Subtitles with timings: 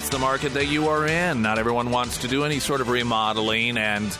[0.00, 1.42] that's the market that you are in.
[1.42, 4.16] Not everyone wants to do any sort of remodeling, and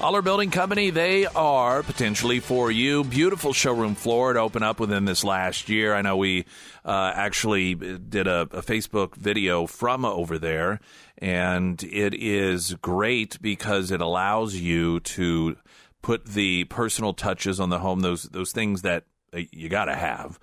[0.00, 3.02] Oller Building Company, they are potentially for you.
[3.02, 5.92] Beautiful showroom floor to open up within this last year.
[5.92, 6.44] I know we
[6.84, 10.78] uh, actually did a, a Facebook video from over there,
[11.18, 15.56] and it is great because it allows you to
[16.00, 20.38] put the personal touches on the home, those those things that you got to have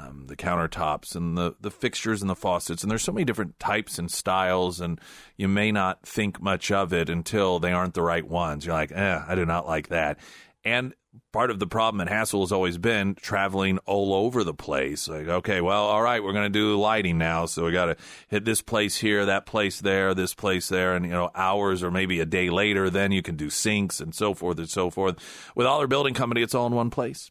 [0.00, 2.82] um, the countertops and the, the fixtures and the faucets.
[2.82, 5.00] And there's so many different types and styles, and
[5.36, 8.64] you may not think much of it until they aren't the right ones.
[8.64, 10.18] You're like, eh, I do not like that.
[10.64, 10.94] And
[11.32, 15.08] part of the problem and hassle has always been traveling all over the place.
[15.08, 17.46] Like, okay, well, all right, we're going to do lighting now.
[17.46, 17.96] So we got to
[18.28, 20.94] hit this place here, that place there, this place there.
[20.94, 24.14] And, you know, hours or maybe a day later, then you can do sinks and
[24.14, 25.16] so forth and so forth.
[25.54, 27.30] With Oller Building Company, it's all in one place.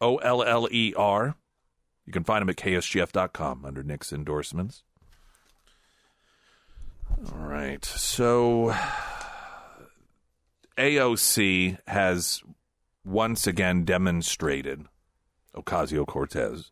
[0.00, 1.36] O L L E R.
[2.06, 4.82] You can find him at ksgf.com under Nick's endorsements.
[7.32, 7.84] All right.
[7.84, 8.74] So
[10.78, 12.42] AOC has
[13.04, 14.86] once again demonstrated
[15.56, 16.70] Ocasio Cortez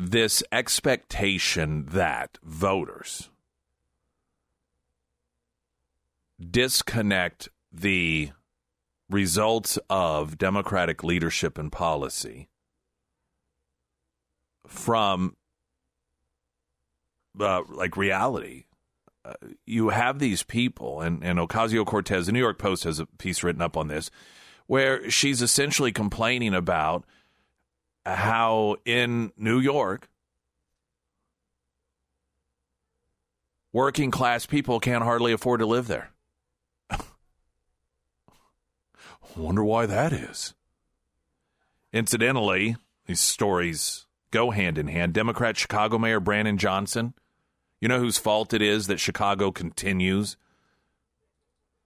[0.00, 3.30] this expectation that voters
[6.40, 8.30] disconnect the
[9.10, 12.48] results of Democratic leadership and policy
[14.66, 15.36] from
[17.40, 18.64] uh, like reality.
[19.24, 19.34] Uh,
[19.66, 23.42] you have these people, and, and Ocasio Cortez, the New York Post has a piece
[23.42, 24.10] written up on this,
[24.66, 27.04] where she's essentially complaining about
[28.06, 30.08] how in New York,
[33.72, 36.10] working class people can't hardly afford to live there.
[39.38, 40.54] Wonder why that is.
[41.92, 42.76] Incidentally,
[43.06, 45.14] these stories go hand in hand.
[45.14, 47.14] Democrat Chicago Mayor Brandon Johnson,
[47.80, 50.36] you know whose fault it is that Chicago continues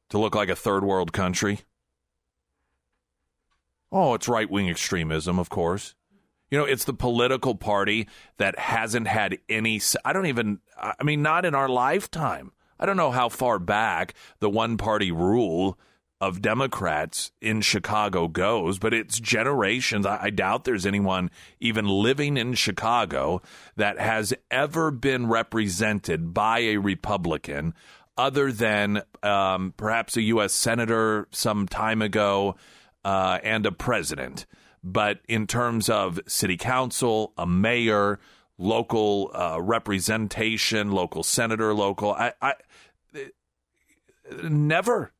[0.08, 1.60] to look like a third world country?
[3.92, 5.94] Oh, it's right wing extremism, of course.
[6.50, 8.08] You know, it's the political party
[8.38, 9.80] that hasn't had any.
[10.04, 12.52] I don't even, I mean, not in our lifetime.
[12.80, 15.78] I don't know how far back the one party rule
[16.22, 20.06] of Democrats in Chicago goes, but it's generations.
[20.06, 23.42] I, I, doubt there's anyone even living in Chicago
[23.74, 27.74] that has ever been represented by a Republican
[28.16, 30.52] other than um, perhaps a U.S.
[30.52, 32.54] Senator some time ago
[33.04, 34.46] uh, and a president.
[34.84, 38.20] But in terms of city council, a mayor,
[38.58, 42.54] local uh, representation, local senator, local, I, I
[44.40, 45.12] never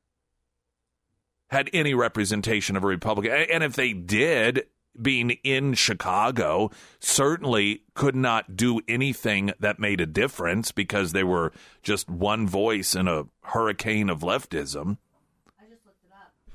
[1.52, 3.32] had any representation of a Republican.
[3.50, 4.64] And if they did,
[5.00, 11.52] being in Chicago, certainly could not do anything that made a difference because they were
[11.82, 14.96] just one voice in a hurricane of leftism.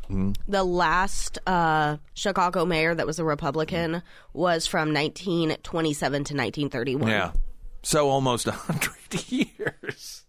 [0.04, 0.32] Mm-hmm.
[0.48, 4.02] The last uh, Chicago mayor that was a Republican
[4.34, 7.10] was from 1927 to 1931.
[7.10, 7.32] Yeah.
[7.84, 10.24] So almost 100 years.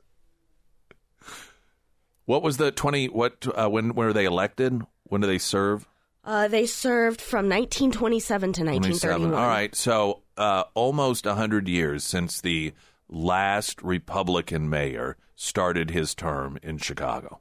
[2.28, 3.06] What was the twenty?
[3.06, 4.82] What uh, when were they elected?
[5.04, 5.88] When do they serve?
[6.22, 9.32] Uh, they served from 1927 to 1931.
[9.32, 12.74] All right, so uh, almost hundred years since the
[13.08, 17.40] last Republican mayor started his term in Chicago.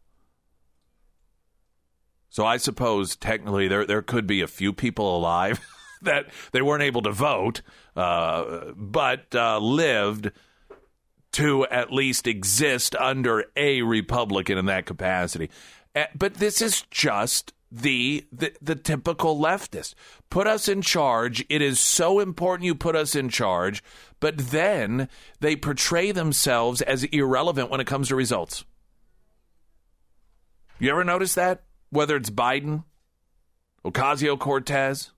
[2.29, 5.59] So I suppose technically there there could be a few people alive
[6.03, 7.61] that they weren't able to vote,
[7.97, 10.31] uh, but uh, lived
[11.37, 15.51] to at least exist under a Republican in that capacity.
[15.93, 19.93] Eh, but this is just the, the the typical leftist.
[20.31, 21.45] Put us in charge.
[21.47, 23.84] It is so important you put us in charge,
[24.19, 28.66] but then they portray themselves as irrelevant when it comes to results.
[30.79, 31.66] You ever notice that?
[31.91, 32.83] Whether it's Biden,
[33.85, 35.11] Ocasio Cortez,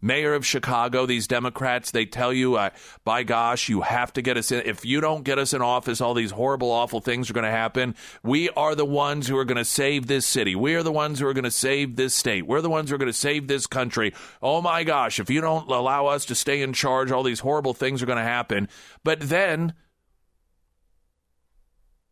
[0.00, 2.70] mayor of Chicago, these Democrats, they tell you, uh,
[3.04, 4.62] by gosh, you have to get us in.
[4.64, 7.50] If you don't get us in office, all these horrible, awful things are going to
[7.50, 7.94] happen.
[8.22, 10.54] We are the ones who are going to save this city.
[10.54, 12.46] We are the ones who are going to save this state.
[12.46, 14.14] We're the ones who are going to save this country.
[14.42, 17.74] Oh my gosh, if you don't allow us to stay in charge, all these horrible
[17.74, 18.68] things are going to happen.
[19.04, 19.74] But then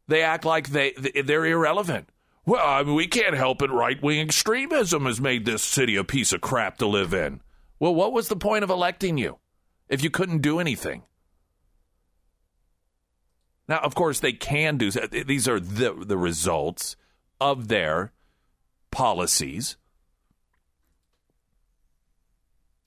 [0.08, 2.08] they act like they they're irrelevant.
[2.44, 3.72] Well, I mean, we can't help it.
[3.72, 7.40] Right wing extremism has made this city a piece of crap to live in.
[7.78, 9.38] Well, what was the point of electing you
[9.88, 11.02] if you couldn't do anything?
[13.68, 16.96] Now, of course, they can do these are the the results
[17.40, 18.12] of their
[18.90, 19.76] policies.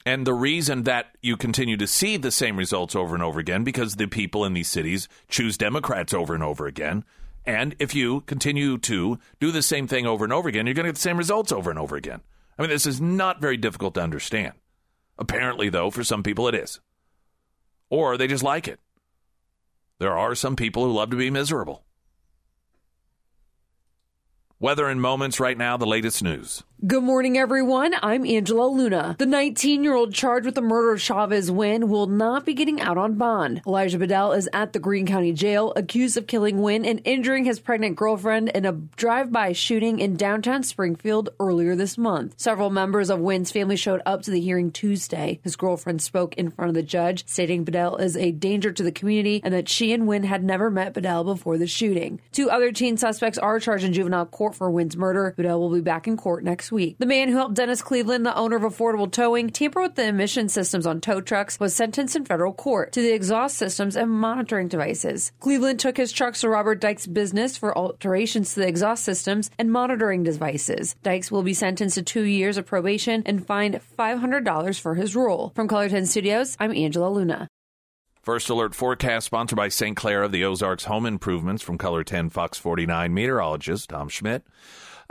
[0.06, 3.63] And the reason that you continue to see the same results over and over again
[3.63, 7.03] because the people in these cities choose Democrats over and over again.
[7.45, 10.85] And if you continue to do the same thing over and over again, you're going
[10.85, 12.21] to get the same results over and over again.
[12.57, 14.53] I mean, this is not very difficult to understand.
[15.19, 16.80] Apparently, though, for some people it is.
[17.89, 18.80] Or they just like it.
[20.00, 21.83] There are some people who love to be miserable.
[24.60, 26.63] Weather and moments right now, the latest news.
[26.87, 27.93] Good morning, everyone.
[28.01, 29.17] I'm Angela Luna.
[29.19, 32.79] The 19 year old charged with the murder of Chavez Wynn will not be getting
[32.79, 33.61] out on bond.
[33.67, 37.59] Elijah Bedell is at the Greene County Jail, accused of killing Wynn and injuring his
[37.59, 42.35] pregnant girlfriend in a drive by shooting in downtown Springfield earlier this month.
[42.37, 45.41] Several members of Wynn's family showed up to the hearing Tuesday.
[45.43, 48.93] His girlfriend spoke in front of the judge, stating Bedell is a danger to the
[48.93, 52.21] community and that she and Wynn had never met Bedell before the shooting.
[52.31, 55.33] Two other teen suspects are charged in juvenile court for Wynn's murder.
[55.35, 56.98] Bedell will be back in court next week.
[57.00, 60.50] The man who helped Dennis Cleveland, the owner of Affordable Towing, tamper with the emission
[60.50, 64.68] systems on tow trucks, was sentenced in federal court to the exhaust systems and monitoring
[64.68, 65.31] devices.
[65.39, 69.71] Cleveland took his trucks to Robert Dykes' business for alterations to the exhaust systems and
[69.71, 70.95] monitoring devices.
[71.04, 75.51] Dykes will be sentenced to two years of probation and fined $500 for his role.
[75.56, 77.48] From KOLR 10 Studios, I'm Angela Luna.
[78.21, 79.95] First Alert forecast sponsored by St.
[79.95, 84.44] Clair of the Ozarks Home Improvements from KOLR 10 Fox 49 meteorologist Tom Schmidt.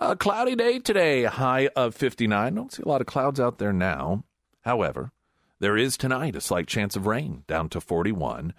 [0.01, 2.55] A cloudy day today, high of 59.
[2.55, 4.23] Don't see a lot of clouds out there now.
[4.61, 5.11] However,
[5.59, 8.55] there is tonight a slight chance of rain, down to 41.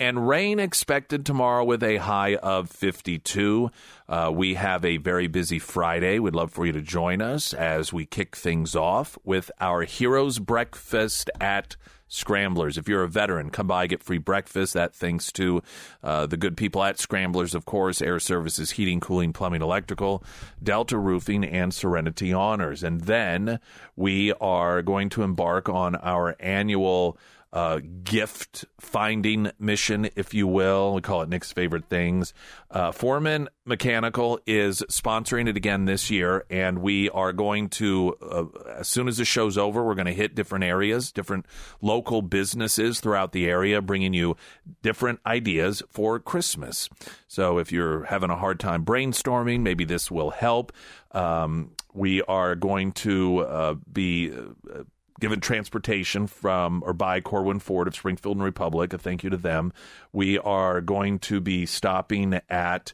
[0.00, 3.70] And rain expected tomorrow with a high of 52.
[4.08, 6.18] Uh, we have a very busy Friday.
[6.18, 10.40] We'd love for you to join us as we kick things off with our Heroes
[10.40, 11.76] Breakfast at
[12.10, 12.76] Scramblers.
[12.76, 14.74] If you're a veteran, come by, get free breakfast.
[14.74, 15.62] That thanks to
[16.02, 20.22] uh, the good people at Scramblers, of course, Air Services, Heating, Cooling, Plumbing, Electrical,
[20.62, 22.82] Delta Roofing, and Serenity Honors.
[22.82, 23.60] And then
[23.94, 27.16] we are going to embark on our annual
[27.52, 30.94] uh, gift finding mission, if you will.
[30.94, 32.32] We call it Nick's favorite things.
[32.70, 38.44] Uh, Foreman Mechanical is sponsoring it again this year, and we are going to, uh,
[38.76, 41.46] as soon as the show's over, we're going to hit different areas, different
[41.80, 44.36] local businesses throughout the area, bringing you
[44.82, 46.88] different ideas for Christmas.
[47.26, 50.72] So if you're having a hard time brainstorming, maybe this will help.
[51.12, 54.84] Um, we are going to uh, be uh,
[55.20, 58.92] given transportation from or by Corwin Ford of Springfield and Republic.
[58.92, 59.72] A thank you to them.
[60.12, 62.92] We are going to be stopping at.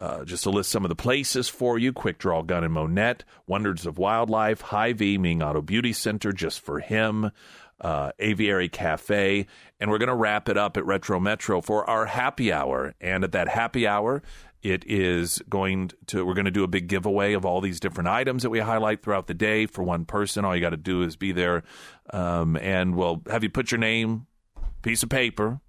[0.00, 3.22] Uh, just to list some of the places for you Quick Draw Gun and Monette,
[3.46, 7.30] Wonders of Wildlife, Hy-Vee, Ming Auto Beauty Center, just for him,
[7.80, 9.46] uh, Aviary Cafe,
[9.78, 12.94] and we're going to wrap it up at Retro Metro for our happy hour.
[13.00, 14.22] And at that happy hour,
[14.64, 18.08] it is going to, we're going to do a big giveaway of all these different
[18.08, 20.44] items that we highlight throughout the day for one person.
[20.44, 21.62] All you got to do is be there,
[22.12, 24.26] um, and we'll have you put your name,
[24.82, 25.60] piece of paper.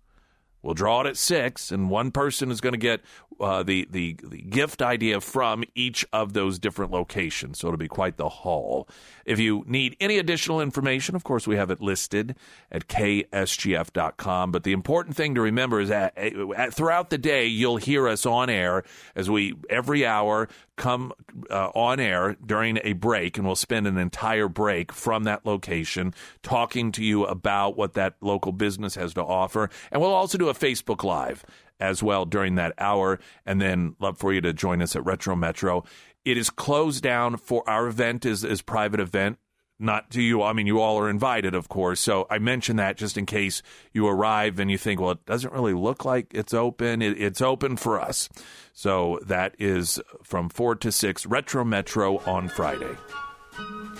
[0.65, 3.01] We'll draw it at six, and one person is going to get
[3.39, 7.60] uh, the, the the gift idea from each of those different locations.
[7.60, 8.88] So it'll be quite the haul.
[9.25, 12.36] If you need any additional information, of course, we have it listed
[12.72, 14.51] at ksgf.com.
[14.51, 18.25] But the important thing to remember is that uh, throughout the day, you'll hear us
[18.25, 18.84] on air
[19.15, 21.13] as we every hour come
[21.50, 26.13] uh, on air during a break, and we'll spend an entire break from that location
[26.44, 29.70] talking to you about what that local business has to offer.
[29.91, 31.46] And we'll also do a Facebook Live
[31.79, 33.20] as well during that hour.
[33.46, 35.84] And then love for you to join us at Retro Metro.
[36.24, 39.38] It is closed down for our event is is private event.
[39.77, 40.41] Not to you.
[40.41, 42.00] I mean, you all are invited, of course.
[42.00, 45.51] So I mention that just in case you arrive and you think, well, it doesn't
[45.51, 47.01] really look like it's open.
[47.01, 48.29] It, it's open for us.
[48.72, 52.96] So that is from 4 to 6, Retro Metro on Friday.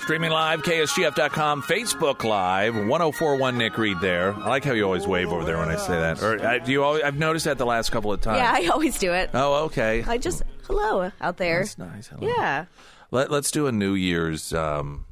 [0.02, 4.34] Streaming live, KSGF.com, Facebook Live, 1041 Nick Reed there.
[4.34, 6.22] I like how you always wave over there when I say that.
[6.22, 8.38] Or uh, do you always, I've noticed that the last couple of times.
[8.38, 9.30] Yeah, I always do it.
[9.34, 10.04] Oh, okay.
[10.06, 11.60] I just, hello out there.
[11.60, 12.08] That's nice.
[12.08, 12.28] Hello.
[12.28, 12.66] Yeah.
[13.12, 15.06] Let, let's do a New Year's um,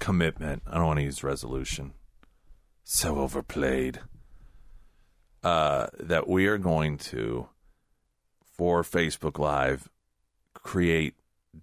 [0.00, 0.62] commitment.
[0.66, 1.92] I don't want to use resolution.
[2.82, 4.00] So overplayed.
[5.42, 7.48] Uh, that we are going to,
[8.42, 9.88] for Facebook Live,
[10.52, 11.14] create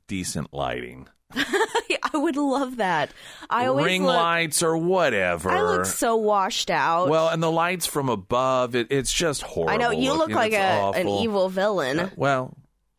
[0.08, 1.08] decent lighting.
[1.34, 3.12] I would love that.
[3.50, 5.50] I always ring look, lights or whatever.
[5.50, 7.10] I look so washed out.
[7.10, 9.74] well, and the lights from above, it, it's just horrible.
[9.74, 10.36] I know you look looking.
[10.36, 12.00] like a, an evil villain.
[12.00, 12.58] Uh, well,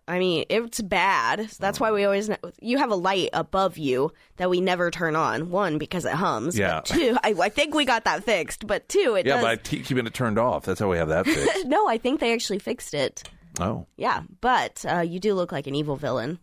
[0.08, 1.50] I mean, it's bad.
[1.60, 5.50] That's why we always you have a light above you that we never turn on.
[5.50, 6.58] One because it hums.
[6.58, 6.76] Yeah.
[6.76, 8.66] But two, I, I think we got that fixed.
[8.66, 9.42] But two, it yeah, does.
[9.44, 10.64] but I keep keeping it turned off.
[10.64, 11.66] That's how we have that fixed.
[11.66, 13.28] no, I think they actually fixed it.
[13.60, 16.38] oh, Yeah, but uh, you do look like an evil villain.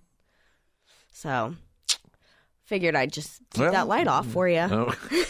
[1.12, 1.56] So,
[2.66, 4.60] figured I'd just keep Well, that light off for you.
[4.70, 4.94] oh.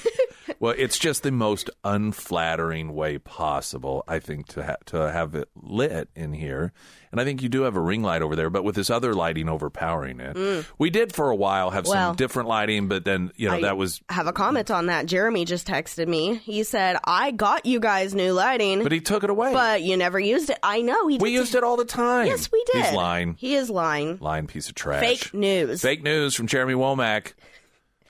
[0.60, 5.50] well, it's just the most unflattering way possible, I think, to ha- to have it
[5.56, 6.72] lit in here.
[7.12, 9.14] And I think you do have a ring light over there, but with this other
[9.14, 10.66] lighting overpowering it.
[10.78, 11.90] We did for a while have Mm.
[11.90, 14.02] Well, some different lighting, but then you know I that was.
[14.10, 15.06] have a comment on that.
[15.06, 16.36] Jeremy just texted me.
[16.36, 19.54] He said, "I got you guys new lighting, But he took it away.
[19.54, 21.18] but you never used it." I know he.
[21.18, 22.28] we used it all the time.
[22.28, 22.84] Yes, we did.
[22.86, 23.36] He's lying.
[23.40, 24.18] He is lying.
[24.20, 25.00] Lying piece of trash.
[25.02, 25.82] Fake news.
[25.82, 27.34] Fake news from Jeremy Womack.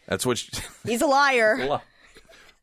[0.08, 0.38] That's what.
[0.40, 0.50] She,
[0.86, 1.80] He's a liar.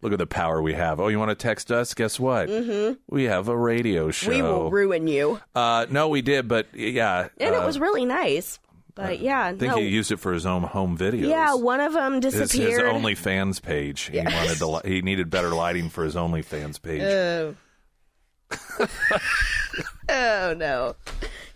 [0.02, 0.98] Look at the power we have.
[1.00, 1.94] Oh, you want to text us?
[1.94, 2.48] Guess what?
[2.48, 2.94] Mm-hmm.
[3.08, 4.30] We have a radio show.
[4.30, 5.40] We will ruin you.
[5.54, 7.28] uh, no, we did, but yeah.
[7.38, 8.58] And uh, it was really nice.
[8.94, 9.76] But yeah, I think no.
[9.78, 11.26] he used it for his own home videos.
[11.28, 12.92] yeah, one of them His, his disappeared.
[12.92, 14.10] OnlyFans page.
[14.10, 14.66] He wanted to.
[14.66, 17.00] li- He needed better lighting for his OnlyFans page.
[17.02, 17.54] Oh.
[20.08, 20.94] oh no.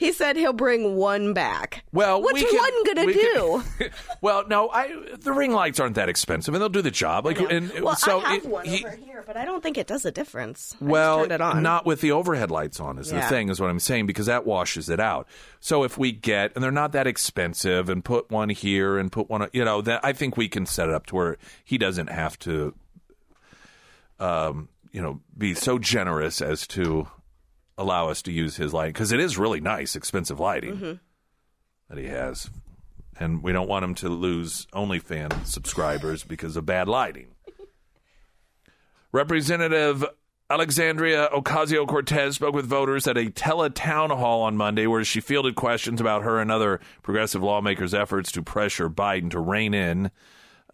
[0.06, 1.84] He said he'll bring one back.
[1.92, 3.62] well, what's we can- one gonna we do?
[3.78, 7.24] can- well, no, I the ring lights aren't that expensive, and they'll do the job.
[7.26, 9.76] Like, and well, so I have it- one he- over here, but I don't think
[9.76, 10.76] it does a difference.
[10.80, 11.60] Well, it on.
[11.62, 14.46] not with the overhead lights on is the thing, is what I'm saying, because that
[14.46, 15.26] washes it out.
[15.58, 19.28] So if we get, and they're not that expensive, and put one here and put
[19.28, 22.10] one, you know, that I think we can set it up to where he doesn't
[22.10, 22.74] have to,
[24.20, 27.08] um, you know, be so generous as to
[27.78, 30.92] allow us to use his lighting because it is really nice, expensive lighting Mm-hmm.
[31.88, 32.50] that he has,
[33.20, 37.28] and we don't want him to lose OnlyFans subscribers because of bad lighting.
[39.12, 40.04] Representative
[40.48, 45.56] Alexandria Ocasio Cortez spoke with voters at a teletown hall on Monday where she fielded
[45.56, 50.10] questions about her and other progressive lawmakers' efforts to pressure Biden to rein in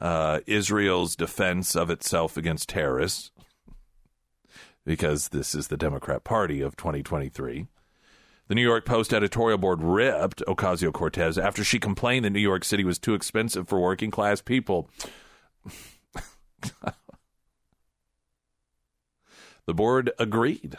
[0.01, 3.31] uh, Israel's defense of itself against terrorists,
[4.85, 7.67] because this is the Democrat Party of 2023.
[8.49, 12.65] The New York Post editorial board ripped Ocasio Cortez after she complained that New York
[12.65, 14.91] City was too expensive for working class people.
[19.67, 20.77] The board agreed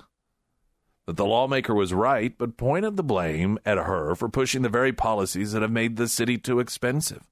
[1.06, 4.92] that the lawmaker was right, but pointed the blame at her for pushing the very
[4.92, 7.24] policies that have made the city too expensive.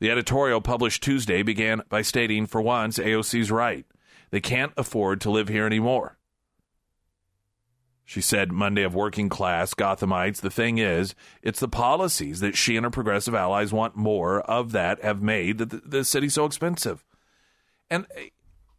[0.00, 3.86] The editorial published Tuesday began by stating, for once, AOC's right.
[4.34, 6.18] They can't afford to live here anymore.
[8.04, 12.76] She said Monday of working class Gothamites, the thing is, it's the policies that she
[12.76, 17.04] and her progressive allies want more of that have made the, the city so expensive.
[17.88, 18.06] And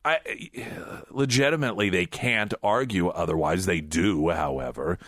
[0.03, 0.19] I
[1.09, 3.65] legitimately they can't argue otherwise.
[3.65, 4.99] They do, however.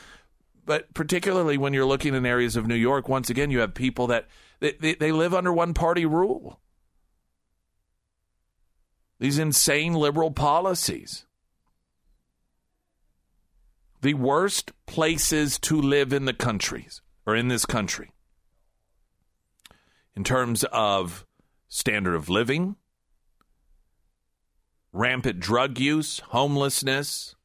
[0.66, 4.08] But particularly when you're looking in areas of New York, once again, you have people
[4.08, 4.30] that
[4.62, 6.62] they, they, they live under one party rule.
[9.20, 11.26] These insane liberal policies.
[14.02, 18.12] The worst places to live in the countries or in this country
[20.16, 21.26] in terms of
[21.68, 22.76] standard of living,
[24.92, 27.36] rampant drug use, homelessness,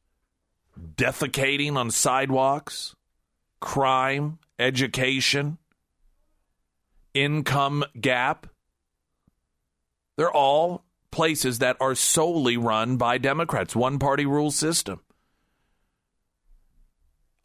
[0.95, 2.95] defecating on sidewalks,
[3.59, 5.59] crime, education,
[7.13, 8.47] income gap.
[10.15, 10.82] They're all
[11.13, 14.99] places that are solely run by Democrats, one party rule system.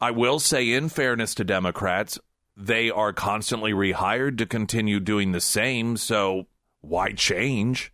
[0.01, 2.19] I will say, in fairness to Democrats,
[2.57, 6.47] they are constantly rehired to continue doing the same, so
[6.81, 7.93] why change?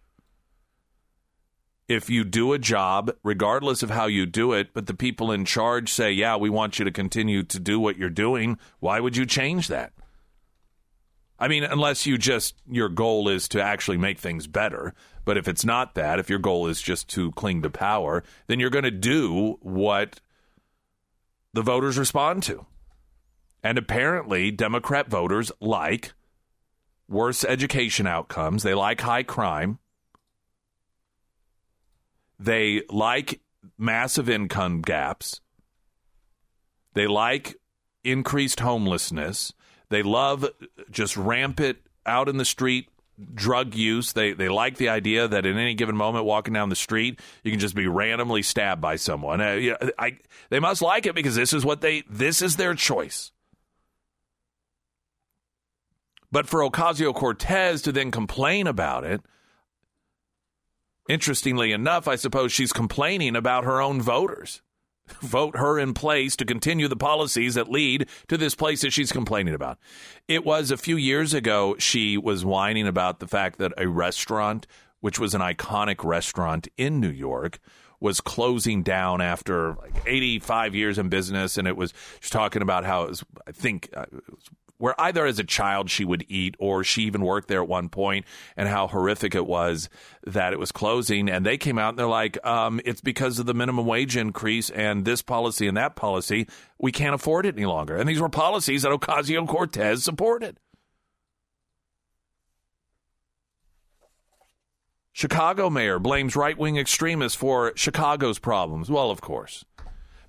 [1.88, 5.46] if you do a job, regardless of how you do it, but the people in
[5.46, 9.16] charge say, yeah, we want you to continue to do what you're doing, why would
[9.16, 9.94] you change that?
[11.38, 14.94] I mean, unless you just, your goal is to actually make things better.
[15.26, 18.60] But if it's not that, if your goal is just to cling to power, then
[18.60, 20.22] you're going to do what
[21.54, 22.66] the voters respond to.
[23.64, 26.14] And apparently, Democrat voters like
[27.08, 29.80] worse education outcomes, they like high crime.
[32.40, 33.42] They like
[33.78, 35.42] massive income gaps.
[36.94, 37.56] They like
[38.04, 39.54] increased homelessness.
[39.96, 40.46] They love
[40.92, 42.90] just rampant out in the street
[43.34, 44.12] drug use.
[44.12, 47.52] They they like the idea that in any given moment, walking down the street, you
[47.52, 49.40] can just be randomly stabbed by someone.
[49.40, 50.18] Uh, I,
[50.50, 53.32] they must like it because this is what they this is their choice.
[56.30, 59.22] But for Ocasio Cortez to then complain about it,
[61.08, 64.62] interestingly enough, I suppose she's complaining about her own voters.
[65.22, 69.12] Vote her in place to continue the policies that lead to this place that she's
[69.12, 69.78] complaining about.
[70.28, 74.66] It was a few years ago, she was whining about the fact that a restaurant,
[75.02, 77.60] which was an iconic restaurant in New York,
[78.00, 81.58] was closing down after like 85 years in business.
[81.58, 85.00] And it was, she's talking about how it was, I think, uh, it was where
[85.00, 88.26] either as a child she would eat or she even worked there at one point
[88.58, 89.90] and how horrific it was
[90.26, 91.30] that it was closing.
[91.30, 94.70] And they came out and they're like, um, it's because of the minimum wage increase
[94.70, 96.48] and this policy and that policy.
[96.78, 97.96] We can't afford it any longer.
[97.96, 100.58] And these were policies that Ocasio Cortez supported.
[105.14, 108.90] Chicago mayor blames right wing extremists for Chicago's problems.
[108.90, 109.64] Well, of course.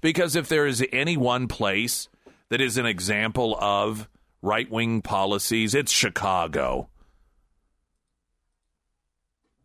[0.00, 2.08] Because if there is any one place
[2.50, 4.08] that is an example of
[4.42, 6.88] right wing policies, it's Chicago.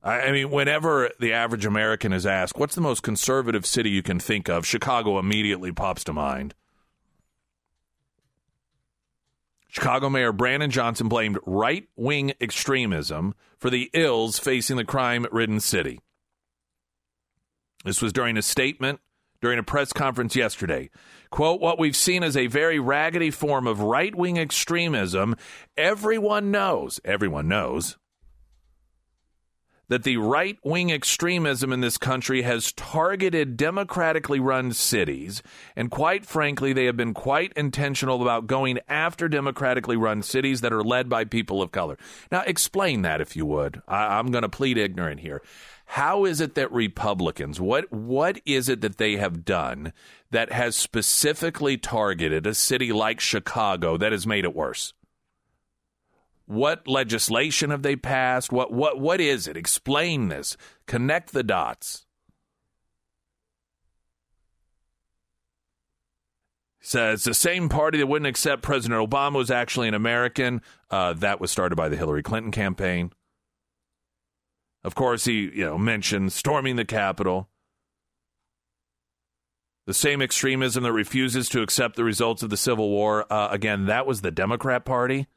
[0.04, 4.20] I mean, whenever the average American is asked, what's the most conservative city you can
[4.20, 6.56] think of, Chicago immediately pops to mind.
[9.70, 15.60] Chicago Mayor Brandon Johnson blamed right wing extremism for the ills facing the crime ridden
[15.60, 16.02] city.
[17.86, 19.00] This was during a statement
[19.42, 20.90] during a press conference yesterday.
[21.30, 25.36] Quote, what we've seen is a very raggedy form of right wing extremism.
[25.78, 27.98] Everyone knows, everyone knows
[29.92, 35.44] that the right wing extremism in this country has targeted democratically run cities.
[35.76, 40.72] And quite frankly, they have been quite intentional about going after democratically run cities that
[40.72, 41.98] are led by people of color.
[42.32, 43.82] Now, explain that if you would.
[43.86, 45.42] I- I'm going to plead ignorant here.
[45.96, 49.92] How is it that Republicans, what what is it that they have done
[50.30, 54.94] that has specifically targeted a city like Chicago that has made it worse?
[56.46, 58.54] What legislation have they passed?
[58.54, 59.58] What what what is it?
[59.58, 60.56] Explain this.
[60.88, 62.06] Connect the dots.
[66.80, 70.62] Says the same party that wouldn't accept President Obama was actually an American.
[70.90, 73.12] Uh, that was started by the Hillary Clinton campaign.
[74.84, 77.50] Of course, he you know mentioned storming the Capitol.
[79.88, 83.26] The same extremism that refuses to accept the results of the Civil War.
[83.32, 85.28] Uh, again, that was the Democrat Party.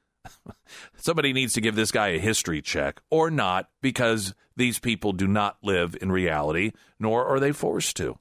[0.97, 5.27] Somebody needs to give this guy a history check, or not, because these people do
[5.27, 8.19] not live in reality, nor are they forced to.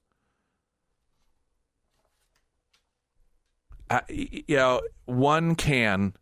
[3.90, 6.14] Uh, you know, one can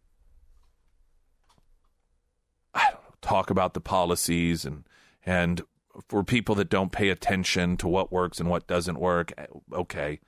[2.73, 4.83] I talk about the policies and
[5.25, 5.61] and
[6.07, 10.19] for people that don't pay attention to what works and what doesn't work, eh, okay.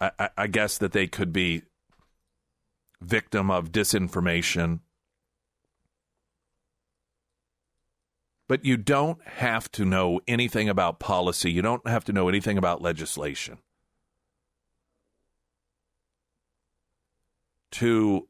[0.00, 1.62] I, I guess that they could be
[3.00, 4.80] victim of disinformation.
[8.48, 11.50] But you don't have to know anything about policy.
[11.50, 13.58] You don't have to know anything about legislation
[17.72, 18.28] to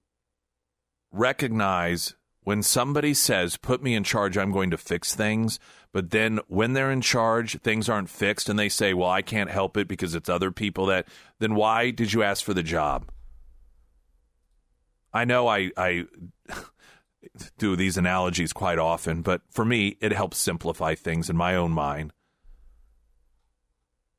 [1.12, 2.14] recognize
[2.48, 5.58] when somebody says, put me in charge, I'm going to fix things,
[5.92, 9.50] but then when they're in charge, things aren't fixed and they say, well, I can't
[9.50, 11.06] help it because it's other people that,
[11.40, 13.10] then why did you ask for the job?
[15.12, 16.06] I know I, I
[17.58, 21.72] do these analogies quite often, but for me, it helps simplify things in my own
[21.72, 22.14] mind.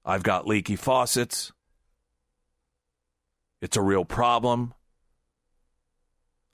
[0.06, 1.52] I've got leaky faucets.
[3.60, 4.76] It's a real problem.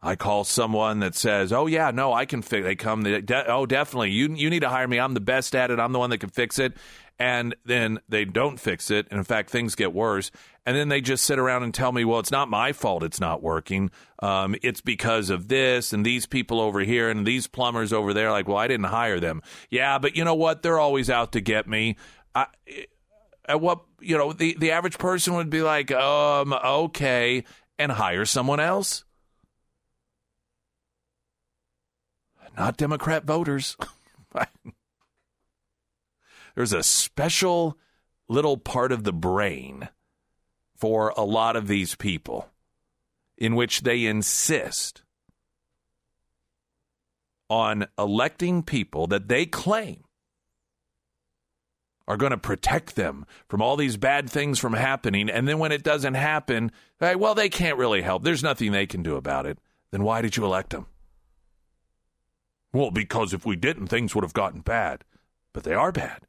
[0.06, 3.52] I call someone that says, "Oh yeah, no, I can fix." They come, they, de-
[3.52, 5.00] "Oh, definitely, you you need to hire me.
[5.00, 5.80] I'm the best at it.
[5.80, 6.74] I'm the one that can fix it."
[7.18, 10.32] And then they don't fix it, and in fact, things get worse.
[10.66, 13.04] And then they just sit around and tell me, "Well, it's not my fault.
[13.04, 13.90] It's not working.
[14.22, 18.32] Um, it's because of this and these people over here and these plumbers over there."
[18.32, 19.42] Like, well, I didn't hire them.
[19.72, 20.62] Yeah, but you know what?
[20.62, 21.96] They're always out to get me.
[22.36, 22.48] I,
[23.48, 27.44] at what you know, the the average person would be like, "Um, okay,"
[27.80, 29.05] and hire someone else.
[32.58, 33.78] Not Democrat voters.
[36.56, 37.78] There's a special
[38.30, 39.90] little part of the brain
[40.76, 42.50] for a lot of these people
[43.38, 45.04] in which they insist
[47.50, 50.04] on electing people that they claim
[52.08, 55.30] are going to protect them from all these bad things from happening.
[55.30, 58.24] And then when it doesn't happen, well, they can't really help.
[58.24, 59.58] There's nothing they can do about it.
[59.92, 60.86] Then why did you elect them?
[62.76, 65.06] Well, because if we didn't, things would have gotten bad.
[65.54, 66.24] But they are bad.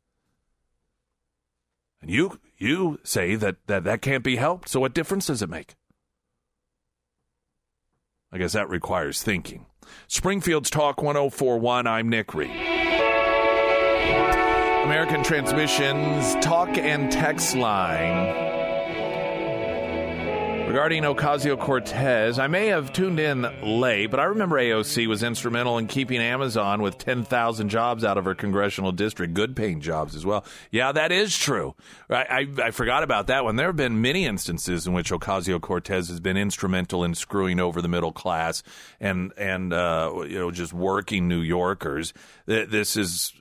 [2.00, 5.50] And you you say that, that that can't be helped, so what difference does it
[5.50, 5.74] make?
[8.30, 9.66] I guess that requires thinking.
[10.06, 12.50] Springfield's Talk 1041, I'm Nick Reed.
[14.84, 18.55] American Transmissions Talk and Text Line.
[20.76, 25.78] Regarding Ocasio Cortez, I may have tuned in late, but I remember AOC was instrumental
[25.78, 30.26] in keeping Amazon with 10,000 jobs out of her congressional district, good paying jobs as
[30.26, 30.44] well.
[30.70, 31.74] Yeah, that is true.
[32.10, 33.56] I, I, I forgot about that one.
[33.56, 37.80] There have been many instances in which Ocasio Cortez has been instrumental in screwing over
[37.80, 38.62] the middle class
[39.00, 42.12] and, and uh, you know, just working New Yorkers.
[42.44, 43.32] This is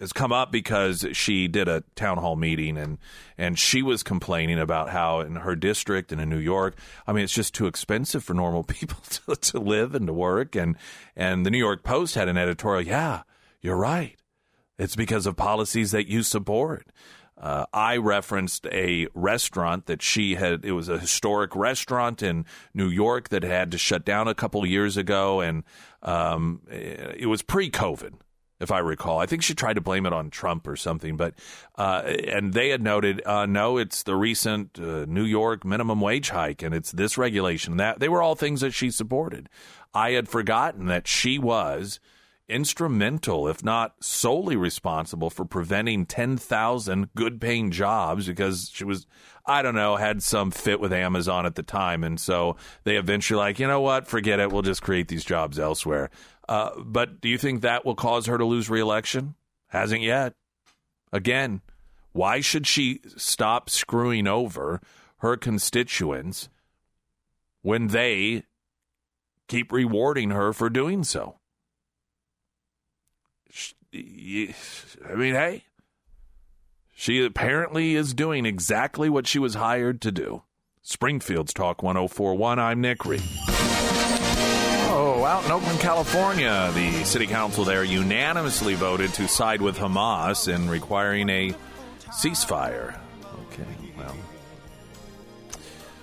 [0.00, 2.98] has come up because she did a town hall meeting and
[3.38, 7.24] and she was complaining about how in her district and in New York, I mean,
[7.24, 10.54] it's just too expensive for normal people to, to live and to work.
[10.54, 10.76] And
[11.14, 12.86] and the New York Post had an editorial.
[12.86, 13.22] Yeah,
[13.60, 14.16] you're right.
[14.78, 16.86] It's because of policies that you support.
[17.38, 20.64] Uh, I referenced a restaurant that she had.
[20.64, 24.64] It was a historic restaurant in New York that had to shut down a couple
[24.64, 25.62] years ago, and
[26.02, 28.14] um, it was pre-COVID
[28.58, 29.18] if I recall.
[29.18, 31.34] I think she tried to blame it on Trump or something, but
[31.76, 36.30] uh, and they had noted, uh, no, it's the recent uh, New York minimum wage
[36.30, 37.76] hike, and it's this regulation.
[37.76, 39.48] That they were all things that she supported.
[39.92, 42.00] I had forgotten that she was
[42.48, 49.06] instrumental, if not solely responsible, for preventing ten thousand good-paying jobs because she was.
[49.48, 52.02] I don't know, had some fit with Amazon at the time.
[52.02, 54.50] And so they eventually like, you know what, forget it.
[54.50, 56.10] We'll just create these jobs elsewhere.
[56.48, 59.34] Uh, but do you think that will cause her to lose reelection?
[59.68, 60.34] Hasn't yet.
[61.12, 61.60] Again,
[62.12, 64.80] why should she stop screwing over
[65.18, 66.48] her constituents
[67.62, 68.44] when they
[69.48, 71.38] keep rewarding her for doing so?
[73.92, 75.64] I mean, hey,
[76.94, 80.42] she apparently is doing exactly what she was hired to do.
[80.82, 82.58] Springfield's Talk 1041.
[82.58, 83.22] I'm Nick Reed
[85.26, 90.70] out in Oakland, California, the city council there unanimously voted to side with Hamas in
[90.70, 91.52] requiring a
[92.10, 92.96] ceasefire.
[93.52, 93.66] Okay,
[93.98, 94.14] well.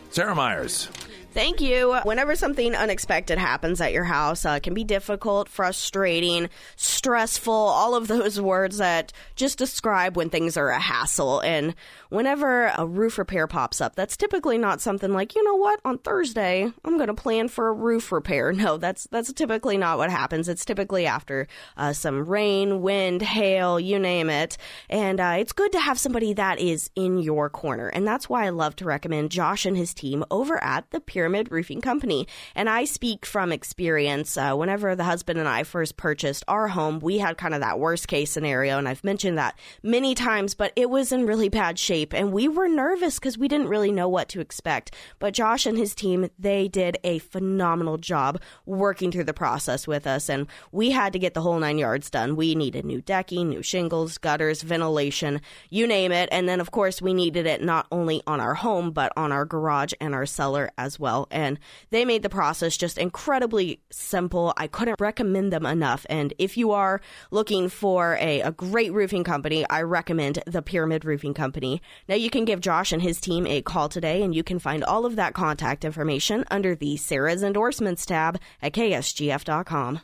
[0.09, 0.89] Sarah Myers.
[1.33, 1.99] Thank you.
[2.03, 7.95] Whenever something unexpected happens at your house, uh, it can be difficult, frustrating, stressful, all
[7.95, 11.39] of those words that just describe when things are a hassle.
[11.39, 11.73] And
[12.09, 15.97] whenever a roof repair pops up, that's typically not something like, you know what, on
[15.97, 18.53] Thursday, I'm going to plan for a roof repair.
[18.63, 20.47] No, that's that's typically not what happens.
[20.47, 24.57] It's typically after uh, some rain, wind, hail, you name it.
[24.89, 27.87] And uh, it's good to have somebody that is in your corner.
[27.87, 31.22] And that's why I love to recommend Josh and his team over at the Pyramid
[31.23, 32.27] Pyramid Roofing Company.
[32.53, 34.35] And I speak from experience.
[34.35, 37.79] Uh, whenever the husband and I first purchased our home, we had kind of that
[37.79, 38.77] worst case scenario.
[38.77, 42.13] And I've mentioned that many times, but it was in really bad shape.
[42.13, 44.93] And we were nervous because we didn't really know what to expect.
[45.19, 50.05] But Josh and his team, they did a phenomenal job working through the process with
[50.05, 50.29] us.
[50.29, 52.35] And we had to get the whole nine yards done.
[52.35, 56.27] We needed new decking, new shingles, gutters, ventilation, you name it.
[56.33, 59.45] And then, of course, we needed it not only on our home, but on our
[59.45, 61.27] garage and our cellar as well well.
[61.31, 61.59] And
[61.91, 64.53] they made the process just incredibly simple.
[64.57, 66.05] I couldn't recommend them enough.
[66.09, 71.05] And if you are looking for a, a great roofing company, I recommend the Pyramid
[71.05, 71.81] Roofing Company.
[72.07, 74.83] Now you can give Josh and his team a call today, and you can find
[74.83, 80.01] all of that contact information under the Sarah's Endorsements tab at ksgf.com.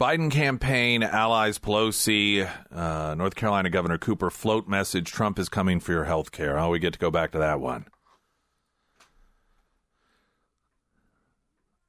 [0.00, 5.90] Biden campaign allies Pelosi, uh, North Carolina Governor Cooper float message Trump is coming for
[5.90, 6.56] your health care.
[6.56, 7.86] Oh, we get to go back to that one.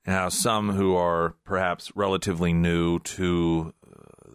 [0.05, 3.91] Now, some who are perhaps relatively new to uh,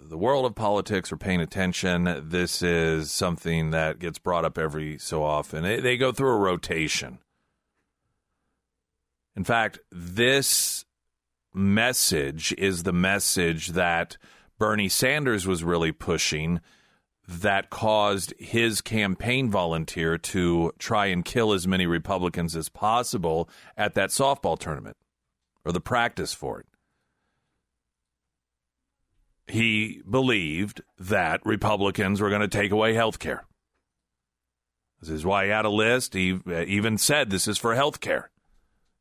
[0.08, 4.98] the world of politics or paying attention, this is something that gets brought up every
[4.98, 5.64] so often.
[5.64, 7.18] They go through a rotation.
[9.34, 10.84] In fact, this
[11.52, 14.16] message is the message that
[14.58, 16.60] Bernie Sanders was really pushing
[17.26, 23.94] that caused his campaign volunteer to try and kill as many Republicans as possible at
[23.94, 24.96] that softball tournament
[25.64, 26.66] or the practice for it.
[29.46, 33.44] He believed that Republicans were going to take away health care.
[35.00, 36.14] This is why he had a list.
[36.14, 38.30] He uh, even said this is for health care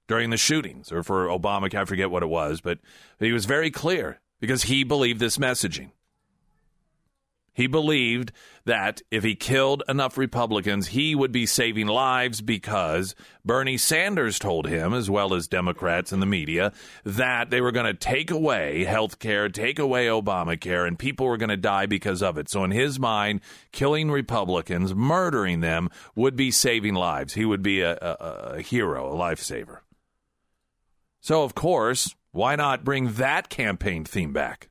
[0.08, 1.74] during the shootings or for Obama.
[1.74, 2.80] I forget what it was, but
[3.20, 5.92] he was very clear because he believed this messaging.
[7.54, 8.32] He believed
[8.66, 13.14] that if he killed enough Republicans, he would be saving lives because
[13.46, 17.86] Bernie Sanders told him, as well as Democrats and the media, that they were going
[17.86, 22.24] to take away health care, take away Obamacare, and people were going to die because
[22.24, 22.50] of it.
[22.50, 27.34] So, in his mind, killing Republicans, murdering them, would be saving lives.
[27.34, 29.80] He would be a, a, a hero, a lifesaver.
[31.22, 34.70] So, of course, why not bring that campaign theme back?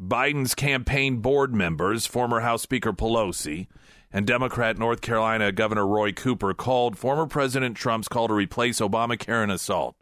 [0.00, 3.66] Biden's campaign board members, former House Speaker Pelosi,
[4.12, 9.42] and Democrat North Carolina Governor Roy Cooper called former President Trump's call to replace Obamacare
[9.42, 9.96] an assault.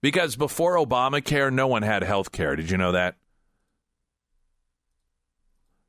[0.00, 2.56] Because before Obamacare, no one had health care.
[2.56, 3.16] Did you know that?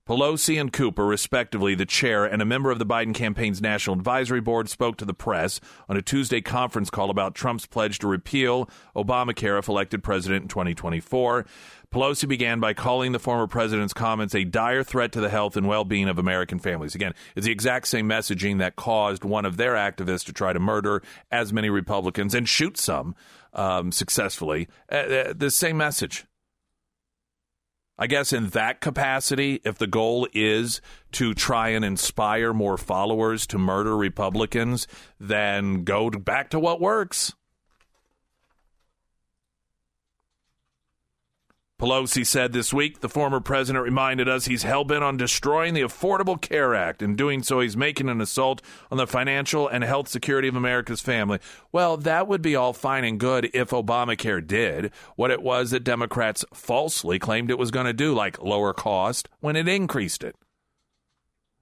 [0.08, 4.39] Pelosi and Cooper, respectively, the chair and a member of the Biden campaign's National Advisory
[4.39, 8.70] Board, spoke to the press on a Tuesday conference call about Trump's pledge to repeal
[8.96, 11.46] Obamacare if elected president in 2024.
[11.91, 15.67] Pelosi began by calling the former president's comments a dire threat to the health and
[15.67, 16.96] well being of American families.
[16.96, 20.60] Again, it's the exact same messaging that caused one of their activists to try to
[20.60, 23.13] murder as many Republicans and shoot some
[23.52, 24.70] um, successfully.
[24.89, 26.26] Uh, uh, the same message.
[27.99, 30.81] I guess in that capacity, if the goal is
[31.13, 34.88] to try and inspire more followers to murder Republicans,
[35.19, 37.33] then go back to what works.
[41.79, 45.81] Pelosi said this week the former president reminded us he's hell bent on destroying the
[45.81, 47.03] Affordable Care Act.
[47.03, 51.01] In doing so, he's making an assault on the financial and health security of America's
[51.01, 51.37] family.
[51.71, 55.83] Well, that would be all fine and good if Obamacare did what it was that
[55.83, 60.35] Democrats falsely claimed it was going to do, like lower cost when it increased it,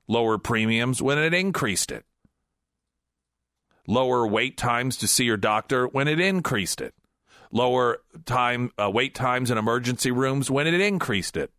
[0.07, 2.05] lower premiums when it increased it,
[3.85, 6.93] lower wait times to see your doctor when it increased it
[7.55, 11.51] lower time uh, wait times in emergency rooms when it increased it.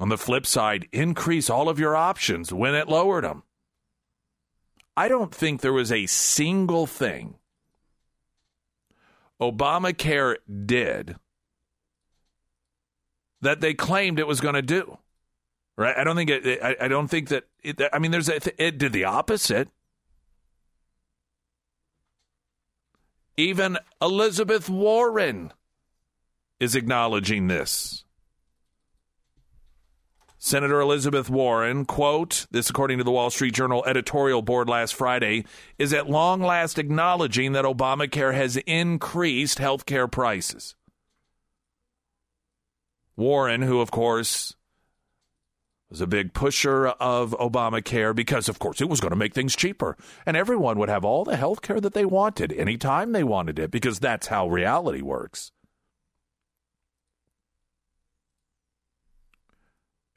[0.00, 3.44] On the flip side, increase all of your options when it lowered them.
[4.96, 7.36] I don't think there was a single thing
[9.40, 11.16] Obamacare did
[13.40, 14.98] that they claimed it was going to do.
[15.76, 15.96] Right?
[15.96, 18.76] I don't think it, I, I don't think that it, I mean there's a, it
[18.76, 19.68] did the opposite.
[23.40, 25.54] Even Elizabeth Warren
[26.60, 28.04] is acknowledging this.
[30.36, 35.46] Senator Elizabeth Warren, quote, this according to the Wall Street Journal editorial board last Friday,
[35.78, 40.76] is at long last acknowledging that Obamacare has increased health care prices.
[43.16, 44.54] Warren, who, of course,
[45.90, 49.56] was a big pusher of Obamacare because, of course, it was going to make things
[49.56, 49.96] cheaper.
[50.24, 53.70] And everyone would have all the health care that they wanted anytime they wanted it
[53.70, 55.50] because that's how reality works.